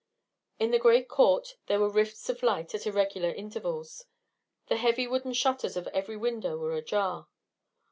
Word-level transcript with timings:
In 0.57 0.71
the 0.71 0.79
great 0.79 1.07
court 1.07 1.57
there 1.67 1.79
were 1.79 1.87
rifts 1.87 2.27
of 2.27 2.41
light 2.41 2.73
at 2.73 2.87
irregular 2.87 3.29
intervals; 3.31 4.05
the 4.65 4.77
heavy 4.77 5.05
wooden 5.05 5.33
shutters 5.33 5.77
of 5.77 5.85
every 5.89 6.17
window 6.17 6.57
were 6.57 6.73
ajar. 6.73 7.27